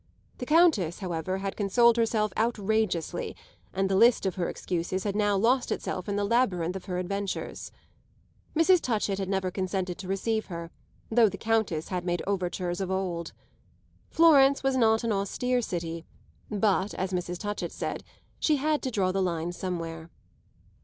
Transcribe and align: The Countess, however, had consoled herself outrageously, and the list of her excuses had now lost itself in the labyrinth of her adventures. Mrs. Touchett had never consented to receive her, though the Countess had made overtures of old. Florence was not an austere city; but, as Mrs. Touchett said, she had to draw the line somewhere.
The 0.39 0.47
Countess, 0.47 0.97
however, 0.97 1.37
had 1.37 1.55
consoled 1.55 1.95
herself 1.95 2.33
outrageously, 2.35 3.35
and 3.71 3.87
the 3.87 3.95
list 3.95 4.25
of 4.25 4.33
her 4.33 4.49
excuses 4.49 5.03
had 5.03 5.15
now 5.15 5.37
lost 5.37 5.71
itself 5.71 6.09
in 6.09 6.15
the 6.15 6.23
labyrinth 6.25 6.75
of 6.75 6.85
her 6.85 6.97
adventures. 6.97 7.71
Mrs. 8.55 8.81
Touchett 8.81 9.19
had 9.19 9.29
never 9.29 9.51
consented 9.51 9.99
to 9.99 10.07
receive 10.07 10.47
her, 10.47 10.71
though 11.11 11.29
the 11.29 11.37
Countess 11.37 11.89
had 11.89 12.03
made 12.03 12.23
overtures 12.25 12.81
of 12.81 12.89
old. 12.89 13.33
Florence 14.09 14.63
was 14.63 14.75
not 14.75 15.03
an 15.03 15.11
austere 15.11 15.61
city; 15.61 16.03
but, 16.49 16.95
as 16.95 17.13
Mrs. 17.13 17.37
Touchett 17.37 17.71
said, 17.71 18.03
she 18.39 18.55
had 18.55 18.81
to 18.81 18.89
draw 18.89 19.11
the 19.11 19.21
line 19.21 19.51
somewhere. 19.51 20.09